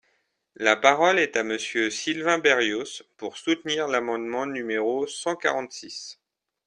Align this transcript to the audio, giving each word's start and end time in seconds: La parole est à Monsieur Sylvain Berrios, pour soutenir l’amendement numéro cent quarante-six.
La 0.55 0.75
parole 0.75 1.19
est 1.19 1.37
à 1.37 1.43
Monsieur 1.43 1.91
Sylvain 1.91 2.39
Berrios, 2.39 3.03
pour 3.17 3.37
soutenir 3.37 3.87
l’amendement 3.87 4.47
numéro 4.47 5.05
cent 5.05 5.35
quarante-six. 5.35 6.19